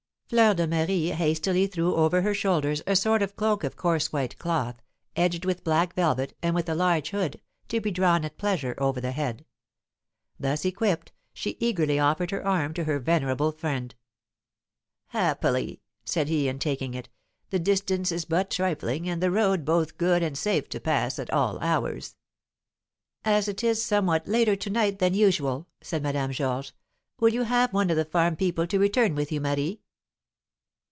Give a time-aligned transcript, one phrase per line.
[0.33, 4.37] Fleur de Marie hastily threw over her shoulders a sort of cloak of coarse white
[4.39, 4.81] cloth,
[5.17, 9.01] edged with black velvet, and with a large hood, to be drawn at pleasure over
[9.01, 9.43] the head.
[10.39, 13.93] Thus equipped, she eagerly offered her arm to her venerable friend.
[15.07, 17.09] "Happily," said he, in taking it,
[17.49, 21.29] "the distance is but trifling, and the road both good and safe to pass at
[21.31, 22.15] all hours."
[23.25, 26.71] "As it is somewhat later to night than usual," said Madame Georges,
[27.19, 29.81] "will you have one of the farm people to return with you, Marie?"